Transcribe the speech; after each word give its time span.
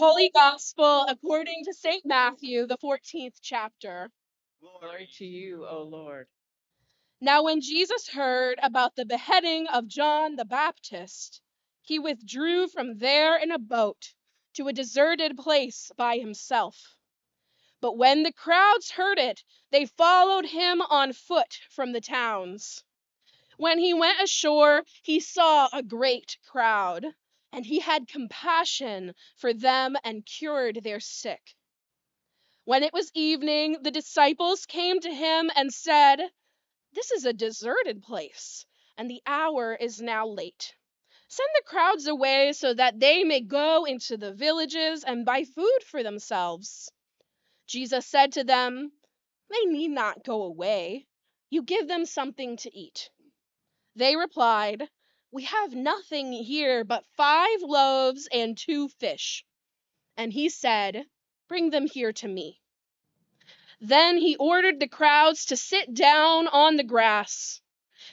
Holy 0.00 0.30
Gospel 0.30 1.04
according 1.10 1.62
to 1.66 1.74
St. 1.74 2.06
Matthew, 2.06 2.66
the 2.66 2.78
14th 2.78 3.34
chapter. 3.42 4.10
Glory 4.58 5.06
to 5.18 5.26
you, 5.26 5.66
O 5.68 5.82
Lord. 5.82 6.26
Now, 7.20 7.42
when 7.42 7.60
Jesus 7.60 8.08
heard 8.08 8.58
about 8.62 8.96
the 8.96 9.04
beheading 9.04 9.66
of 9.66 9.88
John 9.88 10.36
the 10.36 10.46
Baptist, 10.46 11.42
he 11.82 11.98
withdrew 11.98 12.68
from 12.68 12.96
there 12.96 13.36
in 13.36 13.50
a 13.50 13.58
boat 13.58 14.14
to 14.54 14.68
a 14.68 14.72
deserted 14.72 15.36
place 15.36 15.92
by 15.98 16.16
himself. 16.16 16.96
But 17.82 17.98
when 17.98 18.22
the 18.22 18.32
crowds 18.32 18.92
heard 18.92 19.18
it, 19.18 19.44
they 19.70 19.84
followed 19.84 20.46
him 20.46 20.80
on 20.80 21.12
foot 21.12 21.58
from 21.68 21.92
the 21.92 22.00
towns. 22.00 22.82
When 23.58 23.78
he 23.78 23.92
went 23.92 24.22
ashore, 24.22 24.84
he 25.02 25.20
saw 25.20 25.68
a 25.74 25.82
great 25.82 26.38
crowd, 26.50 27.04
and 27.52 27.66
he 27.66 27.80
had 27.80 28.08
compassion 28.08 29.14
for 29.36 29.52
them 29.52 29.96
and 30.04 30.26
cured 30.26 30.80
their 30.82 31.00
sick. 31.00 31.56
When 32.64 32.82
it 32.82 32.92
was 32.92 33.10
evening, 33.14 33.78
the 33.82 33.90
disciples 33.90 34.66
came 34.66 35.00
to 35.00 35.12
him 35.12 35.50
and 35.56 35.72
said, 35.72 36.20
This 36.92 37.10
is 37.10 37.24
a 37.24 37.32
deserted 37.32 38.02
place, 38.02 38.66
and 38.96 39.10
the 39.10 39.22
hour 39.26 39.74
is 39.74 40.00
now 40.00 40.26
late. 40.26 40.74
Send 41.28 41.48
the 41.54 41.62
crowds 41.64 42.06
away 42.06 42.52
so 42.52 42.74
that 42.74 43.00
they 43.00 43.24
may 43.24 43.40
go 43.40 43.84
into 43.84 44.16
the 44.16 44.32
villages 44.32 45.04
and 45.04 45.24
buy 45.24 45.44
food 45.44 45.80
for 45.86 46.02
themselves. 46.02 46.90
Jesus 47.66 48.06
said 48.06 48.32
to 48.32 48.44
them, 48.44 48.92
They 49.48 49.64
need 49.64 49.92
not 49.92 50.24
go 50.24 50.42
away. 50.42 51.06
You 51.50 51.62
give 51.62 51.88
them 51.88 52.04
something 52.04 52.56
to 52.58 52.76
eat. 52.76 53.10
They 53.96 54.16
replied, 54.16 54.88
We 55.32 55.44
have 55.44 55.74
nothing 55.74 56.32
here 56.32 56.82
but 56.82 57.06
five 57.16 57.62
loaves 57.62 58.28
and 58.32 58.58
two 58.58 58.88
fish. 58.88 59.44
And 60.16 60.32
he 60.32 60.48
said, 60.48 61.06
Bring 61.46 61.70
them 61.70 61.86
here 61.86 62.12
to 62.14 62.26
me. 62.26 62.60
Then 63.80 64.18
he 64.18 64.36
ordered 64.36 64.80
the 64.80 64.88
crowds 64.88 65.46
to 65.46 65.56
sit 65.56 65.94
down 65.94 66.48
on 66.48 66.76
the 66.76 66.84
grass. 66.84 67.62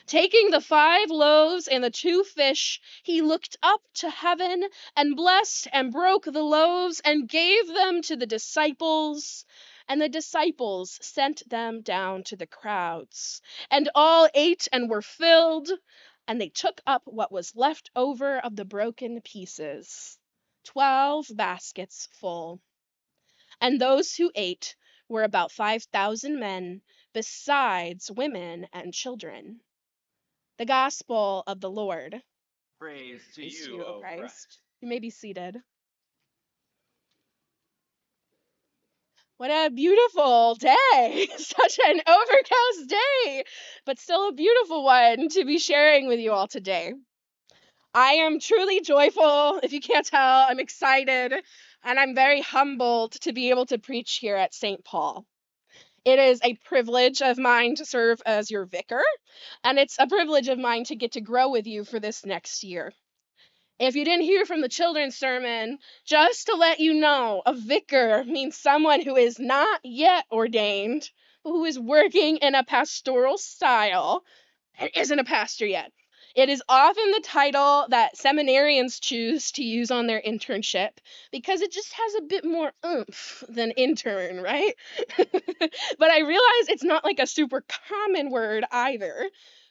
Taking 0.06 0.50
the 0.50 0.60
five 0.60 1.10
loaves 1.10 1.66
and 1.66 1.82
the 1.82 1.90
two 1.90 2.22
fish, 2.24 2.80
he 3.02 3.20
looked 3.20 3.56
up 3.62 3.82
to 3.94 4.10
heaven 4.10 4.68
and 4.96 5.16
blessed 5.16 5.66
and 5.72 5.92
broke 5.92 6.24
the 6.24 6.42
loaves 6.42 7.00
and 7.00 7.28
gave 7.28 7.66
them 7.66 8.00
to 8.02 8.16
the 8.16 8.26
disciples. 8.26 9.44
And 9.88 10.00
the 10.00 10.08
disciples 10.08 10.98
sent 11.02 11.48
them 11.48 11.82
down 11.82 12.22
to 12.24 12.36
the 12.36 12.46
crowds. 12.46 13.42
And 13.70 13.90
all 13.94 14.28
ate 14.34 14.68
and 14.72 14.88
were 14.88 15.02
filled, 15.02 15.70
and 16.28 16.40
they 16.40 16.50
took 16.50 16.80
up 16.86 17.02
what 17.06 17.32
was 17.32 17.56
left 17.56 17.90
over 17.96 18.38
of 18.38 18.54
the 18.54 18.64
broken 18.66 19.20
pieces 19.22 20.18
twelve 20.64 21.26
baskets 21.34 22.08
full. 22.20 22.60
And 23.60 23.80
those 23.80 24.14
who 24.14 24.30
ate 24.34 24.76
were 25.08 25.24
about 25.24 25.50
five 25.50 25.82
thousand 25.84 26.38
men, 26.38 26.82
besides 27.14 28.10
women 28.10 28.68
and 28.72 28.94
children. 28.94 29.60
The 30.58 30.66
Gospel 30.66 31.42
of 31.46 31.60
the 31.60 31.70
Lord. 31.70 32.22
Praise 32.78 33.22
to 33.34 33.40
Praise 33.40 33.66
you, 33.66 33.84
O 33.84 34.00
Christ. 34.00 34.20
Christ. 34.20 34.60
You 34.80 34.88
may 34.88 34.98
be 35.00 35.10
seated. 35.10 35.56
What 39.38 39.52
a 39.52 39.70
beautiful 39.70 40.56
day! 40.56 41.28
Such 41.36 41.78
an 41.86 42.00
overcast 42.08 42.88
day, 42.88 43.44
but 43.86 44.00
still 44.00 44.30
a 44.30 44.32
beautiful 44.32 44.82
one 44.82 45.28
to 45.28 45.44
be 45.44 45.60
sharing 45.60 46.08
with 46.08 46.18
you 46.18 46.32
all 46.32 46.48
today. 46.48 46.92
I 47.94 48.14
am 48.14 48.40
truly 48.40 48.80
joyful. 48.80 49.60
If 49.62 49.72
you 49.72 49.80
can't 49.80 50.04
tell, 50.04 50.46
I'm 50.48 50.58
excited 50.58 51.32
and 51.84 52.00
I'm 52.00 52.16
very 52.16 52.40
humbled 52.40 53.12
to 53.20 53.32
be 53.32 53.50
able 53.50 53.66
to 53.66 53.78
preach 53.78 54.16
here 54.16 54.34
at 54.34 54.54
St. 54.54 54.84
Paul. 54.84 55.24
It 56.04 56.18
is 56.18 56.40
a 56.42 56.54
privilege 56.54 57.22
of 57.22 57.38
mine 57.38 57.76
to 57.76 57.86
serve 57.86 58.20
as 58.26 58.50
your 58.50 58.64
vicar, 58.64 59.04
and 59.62 59.78
it's 59.78 60.00
a 60.00 60.08
privilege 60.08 60.48
of 60.48 60.58
mine 60.58 60.82
to 60.86 60.96
get 60.96 61.12
to 61.12 61.20
grow 61.20 61.48
with 61.48 61.68
you 61.68 61.84
for 61.84 62.00
this 62.00 62.26
next 62.26 62.64
year. 62.64 62.92
If 63.80 63.96
you 63.96 64.04
didn't 64.04 64.24
hear 64.24 64.44
from 64.46 64.60
the 64.60 64.68
children's 64.68 65.16
sermon, 65.16 65.78
just 66.04 66.46
to 66.46 66.54
let 66.54 66.80
you 66.80 66.94
know, 66.94 67.42
a 67.46 67.52
vicar 67.54 68.24
means 68.24 68.56
someone 68.56 69.02
who 69.02 69.16
is 69.16 69.38
not 69.38 69.80
yet 69.84 70.26
ordained, 70.30 71.10
but 71.42 71.50
who 71.50 71.64
is 71.64 71.78
working 71.78 72.36
in 72.38 72.54
a 72.54 72.64
pastoral 72.64 73.38
style 73.38 74.24
and 74.78 74.90
isn't 74.94 75.18
a 75.18 75.24
pastor 75.24 75.66
yet. 75.66 75.92
It 76.34 76.48
is 76.48 76.62
often 76.68 77.10
the 77.12 77.20
title 77.20 77.86
that 77.90 78.16
seminarians 78.16 79.00
choose 79.00 79.50
to 79.52 79.64
use 79.64 79.90
on 79.90 80.06
their 80.06 80.20
internship 80.22 80.98
because 81.32 81.62
it 81.62 81.72
just 81.72 81.92
has 81.94 82.14
a 82.16 82.22
bit 82.22 82.44
more 82.44 82.72
oomph 82.86 83.42
than 83.48 83.72
intern, 83.72 84.40
right? 84.40 84.74
but 85.18 86.10
I 86.10 86.20
realize 86.20 86.68
it's 86.68 86.84
not 86.84 87.04
like 87.04 87.18
a 87.18 87.26
super 87.26 87.64
common 87.88 88.30
word 88.30 88.64
either. 88.70 89.30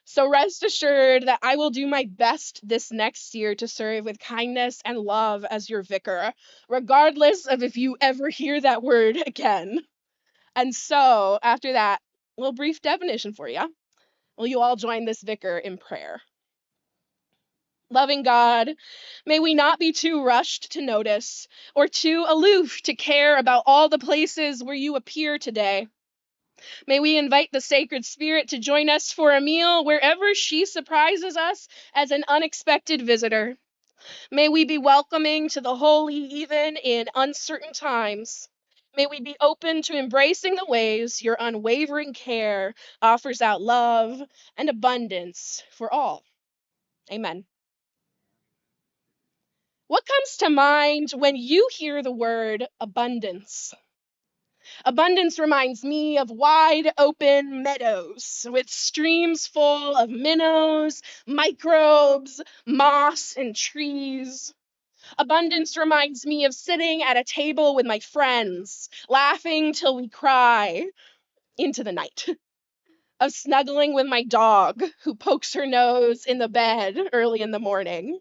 So 0.10 0.30
rest 0.30 0.64
assured 0.64 1.24
that 1.28 1.40
I 1.44 1.58
will 1.58 1.70
do 1.70 1.86
my 1.86 2.06
best 2.06 2.62
this 2.66 2.94
next 2.94 3.36
year 3.36 3.56
to 3.56 3.68
serve 3.68 4.06
with 4.06 4.20
kindness 4.20 4.82
and 4.86 4.98
love 4.98 5.44
as 5.44 5.70
your 5.70 5.84
vicar, 5.84 6.34
regardless 6.70 7.46
of 7.46 7.62
if 7.62 7.76
you 7.76 7.98
ever 8.00 8.30
hear 8.30 8.62
that 8.62 8.82
word 8.82 9.18
again. 9.28 9.86
And 10.56 10.74
so, 10.74 11.40
after 11.44 11.74
that, 11.74 12.02
a 12.38 12.42
little 12.42 12.54
brief 12.54 12.82
definition 12.82 13.34
for 13.34 13.50
you. 13.50 13.76
Will 14.38 14.48
you 14.48 14.62
all 14.62 14.78
join 14.78 15.04
this 15.04 15.22
vicar 15.22 15.58
in 15.58 15.78
prayer? 15.78 16.22
Loving 17.90 18.24
God, 18.24 18.76
may 19.26 19.40
we 19.40 19.56
not 19.56 19.78
be 19.78 19.92
too 19.92 20.24
rushed 20.24 20.72
to 20.72 20.82
notice 20.82 21.50
or 21.76 21.90
too 21.90 22.24
aloof 22.26 22.82
to 22.84 22.96
care 22.96 23.38
about 23.38 23.64
all 23.66 23.90
the 23.90 24.00
places 24.00 24.64
where 24.64 24.74
you 24.74 24.96
appear 24.96 25.38
today. 25.38 25.88
May 26.88 27.00
we 27.00 27.18
invite 27.18 27.52
the 27.52 27.62
sacred 27.62 28.06
spirit 28.06 28.50
to 28.50 28.60
join 28.60 28.90
us 28.90 29.12
for 29.12 29.34
a 29.34 29.42
meal 29.42 29.84
wherever 29.84 30.34
she 30.36 30.66
surprises 30.66 31.38
us 31.38 31.68
as 31.94 32.12
an 32.12 32.24
unexpected 32.28 33.02
visitor. 33.02 33.58
May 34.32 34.50
we 34.50 34.66
be 34.66 34.78
welcoming 34.78 35.50
to 35.50 35.62
the 35.62 35.76
holy 35.76 36.16
even 36.16 36.78
in 36.78 37.08
uncertain 37.16 37.74
times. 37.74 38.50
May 38.96 39.06
we 39.06 39.22
be 39.22 39.36
open 39.40 39.82
to 39.84 39.98
embracing 39.98 40.56
the 40.56 40.66
ways 40.66 41.22
your 41.22 41.38
unwavering 41.40 42.14
care 42.14 42.74
offers 43.02 43.42
out 43.42 43.62
love 43.62 44.22
and 44.58 44.70
abundance 44.70 45.64
for 45.72 45.94
all. 45.94 46.24
Amen. 47.12 47.46
What 49.88 50.06
comes 50.06 50.38
to 50.38 50.50
mind 50.50 51.12
when 51.12 51.36
you 51.36 51.70
hear 51.72 52.04
the 52.04 52.12
word 52.12 52.68
abundance? 52.80 53.74
Abundance 54.86 55.40
reminds 55.40 55.84
me 55.84 56.18
of 56.18 56.30
wide 56.30 56.92
open 56.98 57.64
meadows 57.64 58.46
with 58.50 58.70
streams 58.70 59.48
full 59.48 59.96
of 59.96 60.10
minnows, 60.10 61.02
microbes, 61.26 62.42
moss, 62.66 63.36
and 63.38 63.56
trees. 63.56 64.54
Abundance 65.18 65.78
reminds 65.78 66.26
me 66.26 66.46
of 66.46 66.54
sitting 66.54 67.02
at 67.02 67.18
a 67.18 67.24
table 67.24 67.76
with 67.76 67.86
my 67.86 68.00
friends, 68.00 68.90
laughing 69.08 69.74
till 69.74 69.96
we 69.96 70.10
cry 70.10 70.86
into 71.58 71.84
the 71.84 71.92
night. 71.94 72.26
Of 73.20 73.32
snuggling 73.32 73.94
with 73.94 74.06
my 74.06 74.24
dog, 74.24 74.84
who 75.04 75.16
pokes 75.16 75.54
her 75.54 75.66
nose 75.66 76.26
in 76.26 76.38
the 76.38 76.48
bed 76.50 76.98
early 77.14 77.42
in 77.42 77.52
the 77.52 77.60
morning. 77.60 78.20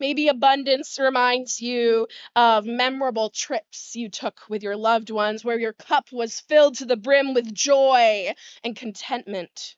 Maybe 0.00 0.28
abundance 0.28 0.98
reminds 0.98 1.60
you 1.62 2.08
of 2.34 2.66
memorable 2.66 3.30
trips 3.30 3.94
you 3.94 4.08
took 4.08 4.48
with 4.48 4.62
your 4.62 4.76
loved 4.76 5.10
ones 5.10 5.44
where 5.44 5.58
your 5.58 5.72
cup 5.72 6.10
was 6.12 6.40
filled 6.40 6.76
to 6.76 6.84
the 6.84 6.96
brim 6.96 7.32
with 7.34 7.54
joy 7.54 8.34
and 8.64 8.76
contentment. 8.76 9.76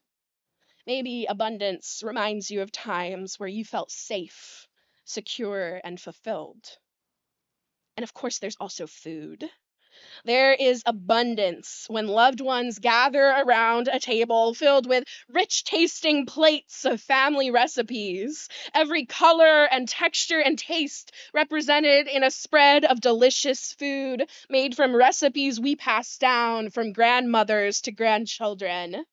Maybe 0.87 1.27
abundance 1.27 2.03
reminds 2.05 2.51
you 2.51 2.63
of 2.63 2.73
times 2.73 3.39
where 3.39 3.49
you 3.49 3.65
felt 3.65 3.91
safe, 3.91 4.67
secure, 5.05 5.81
and 5.85 6.01
fulfilled. 6.01 6.79
And 7.97 8.05
of 8.05 8.15
course, 8.15 8.39
there's 8.39 8.57
also 8.57 8.87
food. 8.87 9.51
There 10.25 10.53
is 10.55 10.83
abundance 10.87 11.87
when 11.89 12.09
loved 12.09 12.41
ones 12.41 12.79
gather 12.79 13.25
around 13.27 13.89
a 13.89 14.01
table 14.01 14.55
filled 14.55 14.87
with 14.87 15.05
rich 15.29 15.65
tasting 15.65 16.27
plates 16.27 16.85
of 16.85 17.01
family 17.01 17.51
recipes, 17.51 18.49
every 18.73 19.05
color 19.05 19.65
and 19.65 19.89
texture 19.89 20.41
and 20.41 20.59
taste 20.59 21.13
represented 21.35 22.09
in 22.09 22.25
a 22.25 22.31
spread 22.31 22.85
of 22.85 23.01
delicious 23.01 23.73
food 23.73 24.29
made 24.49 24.75
from 24.75 24.97
recipes 24.97 25.61
we 25.61 25.77
pass 25.77 26.17
down 26.17 26.71
from 26.71 26.93
grandmothers 26.93 27.81
to 27.83 27.93
grandchildren. 27.93 29.05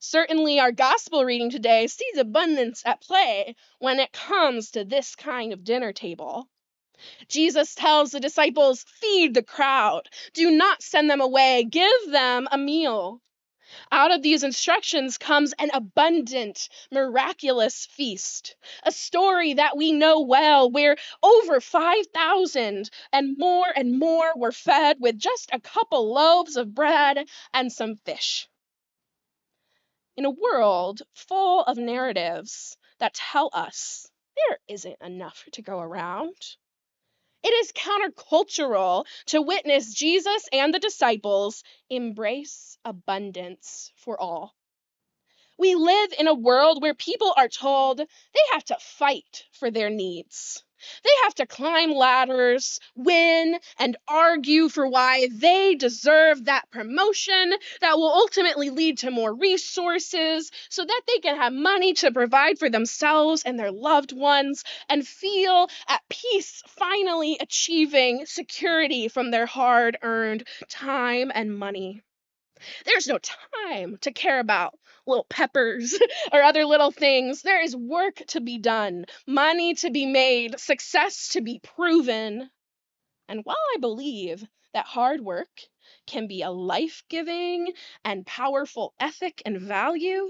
Certainly, 0.00 0.60
our 0.60 0.72
gospel 0.72 1.24
reading 1.24 1.50
today 1.50 1.86
sees 1.86 2.18
abundance 2.18 2.82
at 2.86 3.00
play 3.00 3.56
when 3.78 3.98
it 3.98 4.12
comes 4.12 4.70
to 4.72 4.84
this 4.84 5.16
kind 5.16 5.52
of 5.52 5.64
dinner 5.64 5.92
table. 5.92 6.48
Jesus 7.28 7.74
tells 7.74 8.10
the 8.10 8.20
disciples, 8.20 8.84
Feed 8.84 9.34
the 9.34 9.42
crowd. 9.42 10.08
Do 10.32 10.50
not 10.50 10.82
send 10.82 11.10
them 11.10 11.20
away. 11.20 11.64
Give 11.64 12.10
them 12.10 12.48
a 12.50 12.58
meal. 12.58 13.20
Out 13.92 14.10
of 14.10 14.22
these 14.22 14.44
instructions 14.44 15.18
comes 15.18 15.52
an 15.58 15.70
abundant, 15.74 16.70
miraculous 16.90 17.84
feast, 17.84 18.56
a 18.82 18.90
story 18.90 19.52
that 19.54 19.76
we 19.76 19.92
know 19.92 20.20
well, 20.20 20.70
where 20.70 20.96
over 21.22 21.60
5,000 21.60 22.90
and 23.12 23.38
more 23.38 23.70
and 23.76 23.98
more 23.98 24.32
were 24.36 24.52
fed 24.52 24.96
with 25.00 25.18
just 25.18 25.50
a 25.52 25.60
couple 25.60 26.12
loaves 26.14 26.56
of 26.56 26.74
bread 26.74 27.28
and 27.52 27.70
some 27.70 27.96
fish. 27.96 28.48
In 30.16 30.24
a 30.24 30.30
world 30.30 31.02
full 31.12 31.62
of 31.64 31.76
narratives 31.76 32.76
that 32.98 33.14
tell 33.14 33.50
us 33.52 34.10
there 34.34 34.58
isn't 34.66 35.00
enough 35.02 35.44
to 35.52 35.62
go 35.62 35.78
around, 35.78 36.56
it 37.42 37.48
is 37.48 37.72
countercultural 37.72 39.04
to 39.26 39.42
witness 39.42 39.94
Jesus 39.94 40.48
and 40.52 40.72
the 40.72 40.78
disciples 40.78 41.62
embrace 41.88 42.76
abundance 42.84 43.92
for 43.96 44.20
all. 44.20 44.54
We 45.58 45.74
live 45.74 46.14
in 46.18 46.28
a 46.28 46.34
world 46.34 46.82
where 46.82 46.94
people 46.94 47.34
are 47.36 47.48
told 47.48 47.98
they 47.98 48.40
have 48.52 48.64
to 48.66 48.76
fight 48.80 49.44
for 49.52 49.70
their 49.70 49.90
needs. 49.90 50.62
They 51.04 51.10
have 51.24 51.34
to 51.36 51.46
climb 51.46 51.92
ladders, 51.92 52.80
win, 52.94 53.58
and 53.78 53.96
argue 54.06 54.68
for 54.68 54.86
why 54.86 55.28
they 55.32 55.74
deserve 55.74 56.44
that 56.44 56.70
promotion 56.70 57.54
that 57.80 57.96
will 57.96 58.12
ultimately 58.12 58.70
lead 58.70 58.98
to 58.98 59.10
more 59.10 59.34
resources 59.34 60.50
so 60.68 60.84
that 60.84 61.02
they 61.06 61.18
can 61.18 61.36
have 61.36 61.52
money 61.52 61.94
to 61.94 62.12
provide 62.12 62.58
for 62.58 62.70
themselves 62.70 63.42
and 63.42 63.58
their 63.58 63.72
loved 63.72 64.12
ones 64.12 64.64
and 64.88 65.06
feel 65.06 65.68
at 65.88 66.02
peace, 66.08 66.62
finally 66.66 67.36
achieving 67.40 68.26
security 68.26 69.08
from 69.08 69.30
their 69.30 69.46
hard 69.46 69.98
earned 70.02 70.46
time 70.68 71.32
and 71.34 71.56
money. 71.56 72.02
There's 72.84 73.06
no 73.06 73.18
time 73.64 73.98
to 73.98 74.12
care 74.12 74.40
about 74.40 74.74
little 75.08 75.26
peppers 75.28 75.98
or 76.32 76.42
other 76.42 76.64
little 76.64 76.92
things. 76.92 77.42
There 77.42 77.62
is 77.62 77.74
work 77.74 78.22
to 78.28 78.40
be 78.40 78.58
done, 78.58 79.06
money 79.26 79.74
to 79.76 79.90
be 79.90 80.06
made, 80.06 80.60
success 80.60 81.30
to 81.30 81.40
be 81.40 81.60
proven. 81.60 82.50
And 83.28 83.40
while 83.44 83.56
I 83.74 83.78
believe 83.80 84.44
that 84.74 84.86
hard 84.86 85.20
work 85.20 85.48
can 86.06 86.28
be 86.28 86.42
a 86.42 86.50
life 86.50 87.02
giving 87.08 87.72
and 88.04 88.26
powerful 88.26 88.94
ethic 89.00 89.42
and 89.44 89.60
value, 89.60 90.28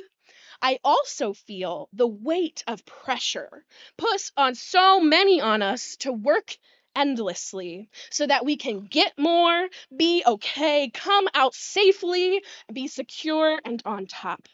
I 0.63 0.79
also 0.83 1.33
feel 1.35 1.89
the 1.93 2.07
weight 2.07 2.65
of 2.67 2.85
pressure 2.85 3.65
put 3.97 4.31
on 4.37 4.55
so 4.55 5.01
many 5.01 5.41
on 5.41 5.63
us 5.63 5.97
to 6.01 6.13
work 6.13 6.57
endlessly 6.97 7.89
so 8.11 8.27
that 8.27 8.45
we 8.45 8.57
can 8.57 8.85
get 8.85 9.17
more, 9.19 9.69
be 9.97 10.23
okay, 10.27 10.91
come 10.91 11.29
out 11.35 11.55
safely, 11.55 12.43
be 12.73 12.89
secure 12.89 13.61
and 13.65 13.81
on 13.85 14.07
top. 14.07 14.49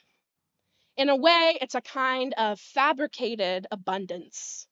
In 0.97 1.09
a 1.09 1.17
way, 1.17 1.59
it's 1.61 1.75
a 1.75 1.81
kind 1.81 2.35
of 2.35 2.61
fabricated 2.61 3.67
abundance. 3.73 4.69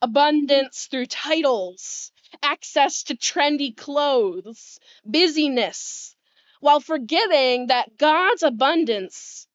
Abundance 0.00 0.86
through 0.86 1.06
titles, 1.06 2.12
access 2.42 3.02
to 3.04 3.16
trendy 3.16 3.76
clothes, 3.76 4.78
busyness, 5.04 6.14
while 6.60 6.80
forgetting 6.80 7.66
that 7.66 7.96
God's 7.96 8.42
abundance 8.44 9.48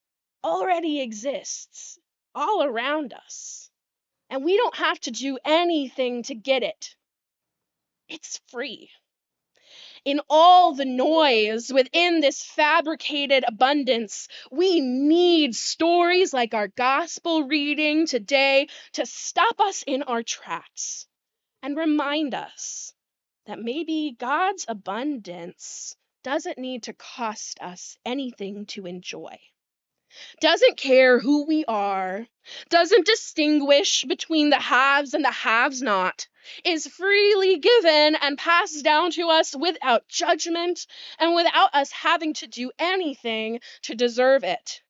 already 0.44 1.00
exists 1.00 1.98
all 2.34 2.62
around 2.62 3.14
us. 3.14 3.70
And 4.28 4.44
we 4.44 4.56
don't 4.56 4.76
have 4.76 5.00
to 5.00 5.10
do 5.10 5.38
anything 5.44 6.24
to 6.24 6.34
get 6.34 6.62
it. 6.62 6.96
It's 8.08 8.40
free. 8.48 8.90
In 10.04 10.20
all 10.28 10.74
the 10.74 10.84
noise 10.84 11.72
within 11.72 12.18
this 12.18 12.42
fabricated 12.42 13.44
abundance, 13.46 14.26
we 14.50 14.80
need 14.80 15.54
stories 15.54 16.32
like 16.32 16.54
our 16.54 16.66
gospel 16.66 17.44
reading 17.44 18.06
today 18.06 18.66
to 18.94 19.06
stop 19.06 19.60
us 19.60 19.84
in 19.86 20.02
our 20.02 20.24
tracks 20.24 21.06
and 21.62 21.76
remind 21.76 22.34
us 22.34 22.92
that 23.46 23.60
maybe 23.60 24.16
God's 24.18 24.64
abundance 24.66 25.96
doesn't 26.24 26.58
need 26.58 26.84
to 26.84 26.94
cost 26.94 27.60
us 27.60 27.96
anything 28.04 28.66
to 28.66 28.86
enjoy 28.86 29.38
doesn't 30.40 30.76
care 30.76 31.18
who 31.18 31.44
we 31.46 31.64
are, 31.66 32.26
doesn't 32.68 33.06
distinguish 33.06 34.04
between 34.04 34.50
the 34.50 34.60
haves 34.60 35.14
and 35.14 35.24
the 35.24 35.30
haves 35.30 35.82
not, 35.82 36.26
is 36.64 36.86
freely 36.86 37.58
given 37.58 38.16
and 38.16 38.36
passed 38.36 38.84
down 38.84 39.10
to 39.12 39.28
us 39.28 39.54
without 39.54 40.08
judgment 40.08 40.86
and 41.18 41.34
without 41.34 41.74
us 41.74 41.92
having 41.92 42.34
to 42.34 42.46
do 42.46 42.70
anything 42.78 43.60
to 43.82 43.94
deserve 43.94 44.44
it. 44.44 44.82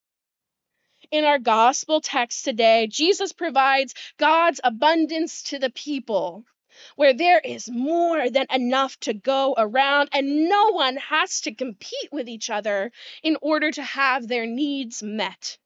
In 1.10 1.24
our 1.24 1.38
gospel 1.38 2.00
text 2.00 2.44
today, 2.44 2.86
Jesus 2.86 3.32
provides 3.32 3.94
God's 4.16 4.60
abundance 4.64 5.42
to 5.44 5.58
the 5.58 5.70
people 5.70 6.44
where 6.96 7.14
there 7.14 7.40
is 7.40 7.70
more 7.70 8.30
than 8.30 8.46
enough 8.50 8.98
to 9.00 9.14
go 9.14 9.54
around 9.56 10.08
and 10.12 10.48
no 10.48 10.70
one 10.72 10.96
has 10.96 11.40
to 11.42 11.54
compete 11.54 12.10
with 12.12 12.28
each 12.28 12.50
other 12.50 12.92
in 13.22 13.36
order 13.42 13.70
to 13.70 13.82
have 13.82 14.28
their 14.28 14.46
needs 14.46 15.02
met. 15.02 15.58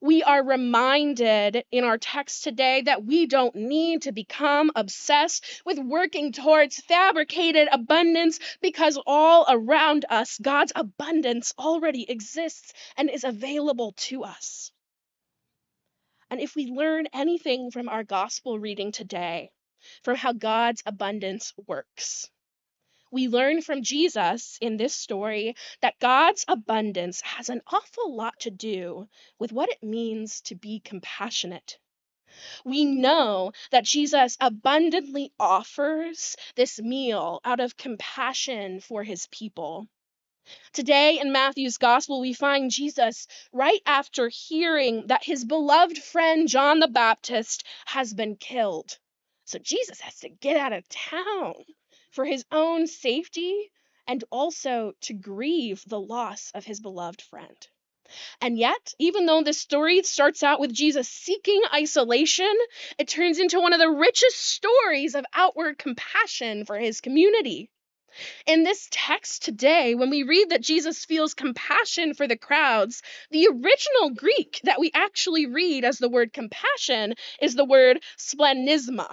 We 0.00 0.22
are 0.22 0.44
reminded 0.44 1.64
in 1.72 1.82
our 1.82 1.98
text 1.98 2.44
today 2.44 2.82
that 2.82 3.04
we 3.04 3.26
don't 3.26 3.56
need 3.56 4.02
to 4.02 4.12
become 4.12 4.70
obsessed 4.76 5.44
with 5.64 5.78
working 5.80 6.30
towards 6.30 6.76
fabricated 6.76 7.68
abundance 7.72 8.38
because 8.60 8.96
all 9.06 9.44
around 9.48 10.04
us, 10.08 10.38
God's 10.38 10.72
abundance 10.76 11.52
already 11.58 12.08
exists 12.08 12.72
and 12.96 13.10
is 13.10 13.24
available 13.24 13.92
to 14.08 14.22
us. 14.22 14.70
And 16.30 16.40
if 16.40 16.54
we 16.54 16.66
learn 16.66 17.08
anything 17.12 17.72
from 17.72 17.88
our 17.88 18.04
gospel 18.04 18.60
reading 18.60 18.92
today, 18.92 19.50
from 20.02 20.16
how 20.16 20.32
God's 20.32 20.82
abundance 20.86 21.52
works. 21.66 22.30
We 23.10 23.28
learn 23.28 23.62
from 23.62 23.82
Jesus 23.82 24.58
in 24.60 24.76
this 24.76 24.94
story 24.94 25.56
that 25.80 25.98
God's 25.98 26.44
abundance 26.46 27.22
has 27.22 27.48
an 27.48 27.62
awful 27.66 28.14
lot 28.14 28.40
to 28.40 28.50
do 28.50 29.08
with 29.38 29.50
what 29.50 29.70
it 29.70 29.82
means 29.82 30.42
to 30.42 30.54
be 30.54 30.80
compassionate. 30.80 31.78
We 32.66 32.84
know 32.84 33.52
that 33.70 33.84
Jesus 33.84 34.36
abundantly 34.40 35.32
offers 35.40 36.36
this 36.54 36.78
meal 36.78 37.40
out 37.44 37.60
of 37.60 37.78
compassion 37.78 38.80
for 38.80 39.02
his 39.04 39.26
people. 39.28 39.88
Today 40.74 41.18
in 41.18 41.32
Matthew's 41.32 41.78
gospel, 41.78 42.20
we 42.20 42.34
find 42.34 42.70
Jesus 42.70 43.26
right 43.52 43.80
after 43.86 44.28
hearing 44.28 45.06
that 45.06 45.24
his 45.24 45.46
beloved 45.46 45.96
friend 45.96 46.46
John 46.46 46.78
the 46.80 46.88
Baptist 46.88 47.64
has 47.86 48.12
been 48.12 48.36
killed. 48.36 48.98
So 49.48 49.58
Jesus 49.58 49.98
has 50.00 50.14
to 50.16 50.28
get 50.28 50.58
out 50.58 50.74
of 50.74 50.86
town 50.90 51.54
for 52.10 52.26
his 52.26 52.44
own 52.52 52.86
safety 52.86 53.70
and 54.06 54.22
also 54.30 54.92
to 55.00 55.14
grieve 55.14 55.82
the 55.86 55.98
loss 55.98 56.50
of 56.54 56.66
his 56.66 56.80
beloved 56.80 57.22
friend. 57.22 57.66
And 58.42 58.58
yet, 58.58 58.92
even 58.98 59.24
though 59.24 59.42
this 59.42 59.58
story 59.58 60.02
starts 60.02 60.42
out 60.42 60.60
with 60.60 60.74
Jesus 60.74 61.08
seeking 61.08 61.62
isolation, 61.72 62.54
it 62.98 63.08
turns 63.08 63.38
into 63.38 63.58
one 63.58 63.72
of 63.72 63.78
the 63.78 63.88
richest 63.88 64.36
stories 64.36 65.14
of 65.14 65.24
outward 65.32 65.78
compassion 65.78 66.66
for 66.66 66.78
his 66.78 67.00
community. 67.00 67.70
In 68.46 68.64
this 68.64 68.86
text 68.90 69.44
today, 69.44 69.94
when 69.94 70.10
we 70.10 70.24
read 70.24 70.50
that 70.50 70.60
Jesus 70.60 71.06
feels 71.06 71.32
compassion 71.32 72.12
for 72.12 72.28
the 72.28 72.36
crowds, 72.36 73.00
the 73.30 73.46
original 73.46 74.10
Greek 74.14 74.60
that 74.64 74.78
we 74.78 74.90
actually 74.92 75.46
read 75.46 75.86
as 75.86 75.96
the 75.96 76.10
word 76.10 76.34
compassion 76.34 77.14
is 77.40 77.54
the 77.54 77.64
word 77.64 78.02
splenisma. 78.18 79.10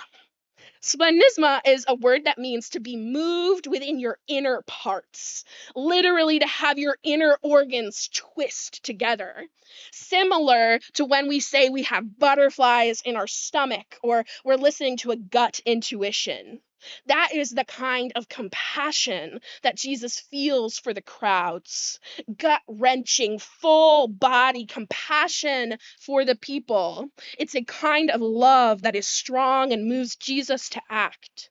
Splenisma 0.86 1.62
is 1.66 1.84
a 1.88 1.96
word 1.96 2.26
that 2.26 2.38
means 2.38 2.70
to 2.70 2.80
be 2.80 2.96
moved 2.96 3.66
within 3.66 4.00
your 4.00 4.20
inner 4.28 4.62
parts, 4.68 5.44
literally 5.76 6.38
to 6.38 6.46
have 6.46 6.78
your 6.78 7.00
inner 7.02 7.40
organs 7.42 8.08
twist 8.14 8.84
together. 8.84 9.48
Similar 9.92 10.78
to 10.94 11.06
when 11.06 11.28
we 11.28 11.40
say 11.40 11.70
we 11.70 11.82
have 11.84 12.20
butterflies 12.20 13.02
in 13.02 13.16
our 13.16 13.26
stomach 13.26 13.98
or 14.04 14.26
we're 14.44 14.58
listening 14.58 14.98
to 14.98 15.10
a 15.10 15.16
gut 15.16 15.60
intuition. 15.66 16.62
That 17.06 17.34
is 17.34 17.52
the 17.52 17.64
kind 17.64 18.12
of 18.16 18.28
compassion 18.30 19.40
that 19.64 19.78
Jesus 19.78 20.20
feels 20.20 20.78
for 20.78 20.94
the 20.94 21.02
crowds. 21.02 22.00
Gut 22.38 22.62
wrenching, 22.68 23.40
full 23.40 24.08
body 24.08 24.66
compassion 24.66 25.78
for 26.00 26.26
the 26.26 26.36
people. 26.36 27.10
It's 27.40 27.56
a 27.56 27.64
kind 27.64 28.12
of 28.12 28.22
love 28.22 28.82
that 28.82 28.96
is 28.96 29.08
strong 29.08 29.72
and 29.72 29.88
moves 29.88 30.16
Jesus 30.16 30.70
to 30.70 30.82
act. 30.90 31.50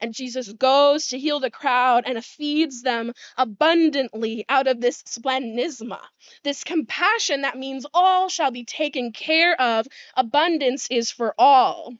And 0.00 0.14
Jesus 0.14 0.52
goes 0.52 1.08
to 1.08 1.18
heal 1.18 1.40
the 1.40 1.50
crowd 1.50 2.04
and 2.06 2.24
feeds 2.24 2.82
them 2.82 3.12
abundantly 3.36 4.44
out 4.48 4.66
of 4.66 4.80
this 4.80 5.02
splenisma, 5.02 6.00
this 6.42 6.64
compassion 6.64 7.42
that 7.42 7.58
means 7.58 7.86
all 7.92 8.28
shall 8.28 8.50
be 8.50 8.64
taken 8.64 9.12
care 9.12 9.60
of. 9.60 9.86
Abundance 10.16 10.86
is 10.90 11.10
for 11.10 11.34
all. 11.38 11.96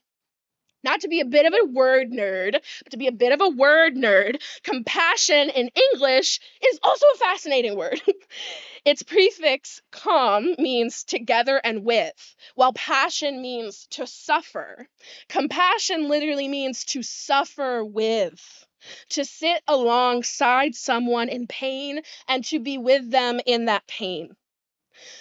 Not 0.82 1.00
to 1.00 1.08
be 1.08 1.20
a 1.20 1.24
bit 1.24 1.46
of 1.46 1.52
a 1.52 1.64
word 1.64 2.10
nerd, 2.10 2.52
but 2.84 2.90
to 2.90 2.96
be 2.96 3.06
a 3.06 3.12
bit 3.12 3.32
of 3.32 3.40
a 3.40 3.48
word 3.48 3.94
nerd, 3.96 4.40
compassion 4.62 5.50
in 5.50 5.70
English 5.92 6.40
is 6.66 6.78
also 6.82 7.06
a 7.14 7.18
fascinating 7.18 7.76
word. 7.76 8.00
its 8.84 9.02
prefix 9.02 9.82
com 9.90 10.54
means 10.58 11.04
together 11.04 11.60
and 11.62 11.84
with, 11.84 12.36
while 12.54 12.72
passion 12.72 13.42
means 13.42 13.86
to 13.90 14.06
suffer. 14.06 14.86
Compassion 15.28 16.08
literally 16.08 16.48
means 16.48 16.84
to 16.86 17.02
suffer 17.02 17.84
with. 17.84 18.66
To 19.10 19.26
sit 19.26 19.62
alongside 19.68 20.74
someone 20.74 21.28
in 21.28 21.46
pain 21.46 22.00
and 22.26 22.42
to 22.46 22.58
be 22.58 22.78
with 22.78 23.10
them 23.10 23.38
in 23.44 23.66
that 23.66 23.86
pain. 23.86 24.34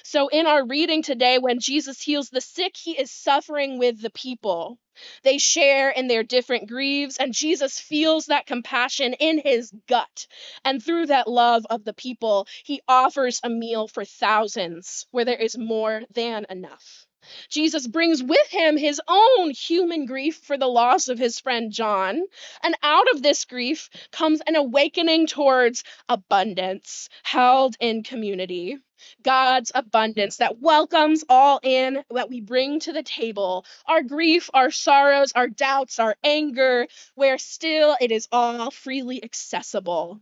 So, 0.03 0.27
in 0.27 0.47
our 0.47 0.65
reading 0.65 1.01
today, 1.03 1.37
when 1.39 1.59
Jesus 1.59 2.01
heals 2.01 2.29
the 2.29 2.41
sick, 2.41 2.75
he 2.77 2.99
is 2.99 3.11
suffering 3.11 3.79
with 3.79 4.01
the 4.01 4.09
people. 4.09 4.79
They 5.23 5.37
share 5.37 5.89
in 5.89 6.07
their 6.07 6.23
different 6.23 6.67
grieves, 6.67 7.17
and 7.17 7.33
Jesus 7.33 7.79
feels 7.79 8.27
that 8.27 8.45
compassion 8.45 9.13
in 9.13 9.39
his 9.39 9.71
gut. 9.87 10.27
And 10.65 10.83
through 10.83 11.07
that 11.07 11.27
love 11.27 11.65
of 11.69 11.83
the 11.83 11.93
people, 11.93 12.47
he 12.63 12.81
offers 12.87 13.39
a 13.43 13.49
meal 13.49 13.87
for 13.87 14.05
thousands 14.05 15.07
where 15.11 15.25
there 15.25 15.41
is 15.41 15.57
more 15.57 16.03
than 16.11 16.45
enough. 16.49 17.07
Jesus 17.49 17.87
brings 17.87 18.23
with 18.23 18.47
him 18.49 18.77
his 18.77 19.01
own 19.07 19.51
human 19.51 20.05
grief 20.05 20.37
for 20.37 20.57
the 20.57 20.67
loss 20.67 21.07
of 21.09 21.19
his 21.19 21.39
friend 21.39 21.71
John. 21.71 22.23
And 22.63 22.75
out 22.81 23.09
of 23.13 23.21
this 23.21 23.45
grief 23.45 23.89
comes 24.11 24.41
an 24.47 24.55
awakening 24.55 25.27
towards 25.27 25.83
abundance 26.07 27.09
held 27.23 27.75
in 27.79 28.03
community. 28.03 28.77
God's 29.23 29.71
abundance 29.75 30.37
that 30.37 30.59
welcomes 30.59 31.23
all 31.29 31.59
in 31.63 32.03
that 32.09 32.29
we 32.29 32.41
bring 32.41 32.79
to 32.81 32.93
the 32.93 33.03
table 33.03 33.65
our 33.85 34.03
grief, 34.03 34.49
our 34.53 34.71
sorrows, 34.71 35.31
our 35.33 35.47
doubts, 35.47 35.99
our 35.99 36.15
anger, 36.23 36.87
where 37.15 37.37
still 37.37 37.97
it 37.99 38.11
is 38.11 38.27
all 38.31 38.71
freely 38.71 39.23
accessible. 39.23 40.21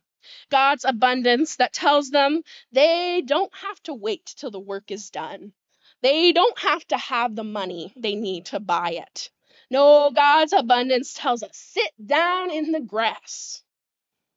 God's 0.49 0.85
abundance 0.85 1.55
that 1.57 1.73
tells 1.73 2.09
them 2.09 2.41
they 2.71 3.21
don't 3.25 3.53
have 3.55 3.81
to 3.83 3.93
wait 3.93 4.25
till 4.37 4.51
the 4.51 4.59
work 4.59 4.91
is 4.91 5.09
done. 5.09 5.53
They 6.01 6.31
don't 6.31 6.57
have 6.59 6.85
to 6.87 6.97
have 6.97 7.35
the 7.35 7.43
money 7.43 7.93
they 7.95 8.15
need 8.15 8.47
to 8.47 8.59
buy 8.59 8.91
it. 8.91 9.29
No, 9.69 10.11
God's 10.11 10.53
abundance 10.53 11.13
tells 11.13 11.43
us 11.43 11.57
sit 11.57 11.91
down 12.03 12.51
in 12.51 12.71
the 12.71 12.79
grass, 12.79 13.63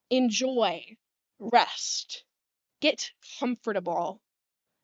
enjoy, 0.08 0.96
rest, 1.38 2.24
get 2.80 3.10
comfortable, 3.38 4.20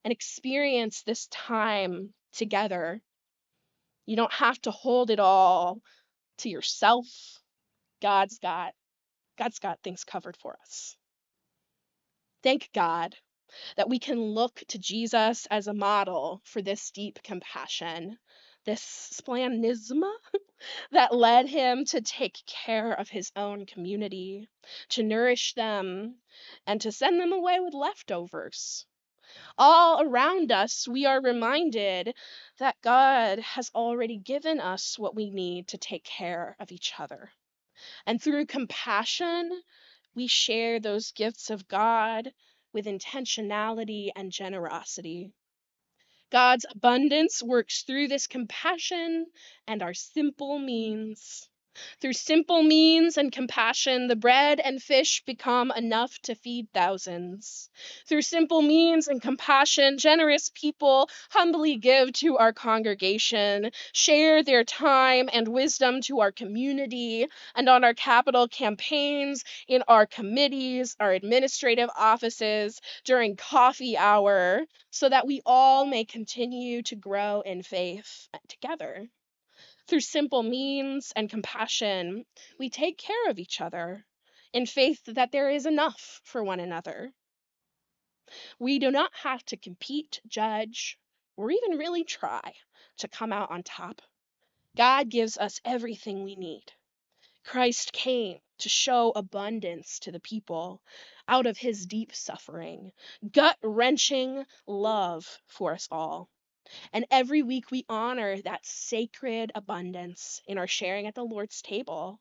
and 0.03 0.11
experience 0.11 1.03
this 1.03 1.27
time 1.27 2.13
together. 2.33 3.01
You 4.05 4.15
don't 4.15 4.33
have 4.33 4.61
to 4.61 4.71
hold 4.71 5.09
it 5.09 5.19
all 5.19 5.81
to 6.39 6.49
yourself. 6.49 7.07
God's 8.01 8.39
got 8.39 8.73
God's 9.37 9.59
got 9.59 9.81
things 9.83 10.03
covered 10.03 10.37
for 10.37 10.57
us. 10.61 10.95
Thank 12.43 12.69
God 12.73 13.15
that 13.75 13.89
we 13.89 13.99
can 13.99 14.21
look 14.21 14.63
to 14.67 14.77
Jesus 14.77 15.45
as 15.47 15.67
a 15.67 15.73
model 15.73 16.41
for 16.43 16.61
this 16.61 16.91
deep 16.91 17.21
compassion, 17.23 18.17
this 18.65 18.81
splanchnizma 19.13 20.13
that 20.91 21.15
led 21.15 21.47
him 21.47 21.85
to 21.85 22.01
take 22.01 22.43
care 22.45 22.91
of 22.91 23.09
his 23.09 23.31
own 23.35 23.65
community, 23.65 24.49
to 24.89 25.03
nourish 25.03 25.53
them, 25.53 26.17
and 26.65 26.81
to 26.81 26.91
send 26.91 27.19
them 27.19 27.31
away 27.31 27.59
with 27.59 27.73
leftovers. 27.73 28.85
All 29.57 30.01
around 30.01 30.51
us, 30.51 30.87
we 30.87 31.05
are 31.05 31.21
reminded 31.21 32.15
that 32.59 32.81
God 32.81 33.39
has 33.39 33.71
already 33.75 34.17
given 34.17 34.59
us 34.59 34.97
what 34.97 35.15
we 35.15 35.29
need 35.29 35.67
to 35.69 35.77
take 35.77 36.03
care 36.03 36.55
of 36.59 36.71
each 36.71 36.93
other. 36.99 37.31
And 38.05 38.21
through 38.21 38.45
compassion, 38.47 39.61
we 40.15 40.27
share 40.27 40.79
those 40.79 41.11
gifts 41.11 41.49
of 41.49 41.67
God 41.67 42.33
with 42.73 42.85
intentionality 42.85 44.09
and 44.15 44.31
generosity. 44.31 45.31
God's 46.29 46.65
abundance 46.69 47.41
works 47.43 47.83
through 47.83 48.07
this 48.07 48.27
compassion 48.27 49.27
and 49.67 49.81
our 49.81 49.93
simple 49.93 50.59
means. 50.59 51.49
Through 52.01 52.13
simple 52.13 52.63
means 52.63 53.17
and 53.17 53.31
compassion, 53.31 54.07
the 54.07 54.15
bread 54.15 54.59
and 54.59 54.81
fish 54.81 55.23
become 55.25 55.71
enough 55.75 56.19
to 56.23 56.35
feed 56.35 56.67
thousands. 56.73 57.69
Through 58.07 58.23
simple 58.23 58.61
means 58.61 59.07
and 59.07 59.21
compassion, 59.21 59.97
generous 59.97 60.51
people 60.53 61.09
humbly 61.29 61.77
give 61.77 62.13
to 62.13 62.37
our 62.37 62.53
congregation, 62.53 63.71
share 63.93 64.43
their 64.43 64.63
time 64.63 65.29
and 65.31 65.47
wisdom 65.47 66.01
to 66.01 66.19
our 66.21 66.31
community, 66.31 67.27
and 67.55 67.69
on 67.69 67.83
our 67.83 67.93
capital 67.93 68.47
campaigns, 68.47 69.43
in 69.67 69.83
our 69.87 70.05
committees, 70.05 70.95
our 70.99 71.11
administrative 71.13 71.89
offices, 71.97 72.79
during 73.03 73.35
coffee 73.35 73.97
hour, 73.97 74.65
so 74.89 75.09
that 75.09 75.27
we 75.27 75.41
all 75.45 75.85
may 75.85 76.05
continue 76.05 76.81
to 76.83 76.95
grow 76.95 77.41
in 77.41 77.61
faith 77.63 78.29
together. 78.47 79.09
Through 79.87 80.01
simple 80.01 80.43
means 80.43 81.13
and 81.15 81.29
compassion, 81.29 82.25
we 82.59 82.69
take 82.69 82.97
care 82.97 83.29
of 83.29 83.39
each 83.39 83.61
other 83.61 84.05
in 84.51 84.65
faith 84.65 85.01
that 85.05 85.31
there 85.31 85.49
is 85.49 85.65
enough 85.65 86.19
for 86.25 86.43
one 86.43 86.59
another. 86.59 87.13
We 88.59 88.79
do 88.79 88.91
not 88.91 89.13
have 89.15 89.45
to 89.45 89.55
compete, 89.57 90.19
judge, 90.27 90.99
or 91.37 91.51
even 91.51 91.77
really 91.77 92.03
try 92.03 92.53
to 92.97 93.07
come 93.07 93.31
out 93.31 93.49
on 93.49 93.63
top. 93.63 94.01
God 94.75 95.07
gives 95.09 95.37
us 95.37 95.61
everything 95.63 96.23
we 96.23 96.35
need. 96.35 96.65
Christ 97.45 97.93
came 97.93 98.39
to 98.57 98.67
show 98.67 99.11
abundance 99.15 99.99
to 99.99 100.11
the 100.11 100.19
people 100.19 100.81
out 101.29 101.45
of 101.45 101.57
his 101.57 101.85
deep 101.85 102.13
suffering, 102.13 102.91
gut 103.31 103.57
wrenching 103.63 104.45
love 104.65 105.39
for 105.45 105.73
us 105.73 105.87
all. 105.89 106.29
And 106.93 107.05
every 107.11 107.43
week 107.43 107.71
we 107.71 107.85
honor 107.89 108.41
that 108.41 108.65
sacred 108.65 109.51
abundance 109.55 110.41
in 110.47 110.57
our 110.57 110.67
sharing 110.67 111.07
at 111.07 111.15
the 111.15 111.23
Lord's 111.23 111.61
table, 111.61 112.19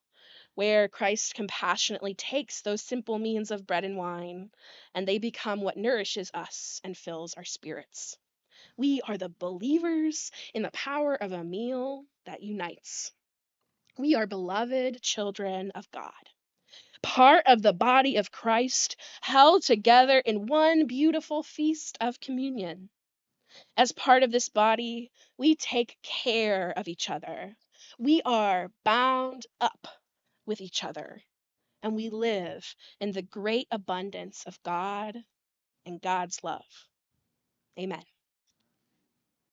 where 0.55 0.89
Christ 0.89 1.35
compassionately 1.35 2.15
takes 2.15 2.63
those 2.63 2.83
simple 2.83 3.19
means 3.19 3.51
of 3.51 3.67
bread 3.67 3.85
and 3.85 3.97
wine, 3.97 4.51
and 4.95 5.07
they 5.07 5.19
become 5.19 5.61
what 5.61 5.77
nourishes 5.77 6.31
us 6.35 6.81
and 6.85 6.97
fills 6.97 7.35
our 7.35 7.45
spirits. 7.45 8.17
We 8.77 9.01
are 9.03 9.19
the 9.19 9.29
believers 9.29 10.31
in 10.55 10.63
the 10.63 10.71
power 10.71 11.15
of 11.15 11.33
a 11.33 11.45
meal 11.45 12.05
that 12.25 12.43
unites. 12.43 13.13
We 13.99 14.15
are 14.15 14.27
beloved 14.27 15.03
children 15.03 15.71
of 15.73 15.91
God, 15.91 16.13
part 17.03 17.45
of 17.47 17.63
the 17.63 17.73
body 17.73 18.17
of 18.17 18.33
Christ, 18.33 18.97
held 19.21 19.63
together 19.63 20.19
in 20.19 20.47
one 20.47 20.87
beautiful 20.87 21.43
feast 21.43 21.99
of 22.01 22.21
communion. 22.21 22.91
As 23.77 23.93
part 23.93 24.23
of 24.23 24.33
this 24.33 24.49
body, 24.49 25.11
we 25.39 25.55
take 25.55 25.99
care 26.03 26.71
of 26.77 26.89
each 26.89 27.11
other. 27.11 27.57
We 27.99 28.23
are 28.23 28.71
bound 28.85 29.47
up 29.61 29.89
with 30.47 30.61
each 30.61 30.85
other, 30.85 31.23
and 31.83 31.95
we 31.95 32.11
live 32.11 32.75
in 33.01 33.13
the 33.13 33.23
great 33.23 33.69
abundance 33.71 34.45
of 34.47 34.63
God 34.63 35.17
and 35.87 36.01
God's 36.01 36.43
love. 36.45 36.89
Amen. 37.79 38.05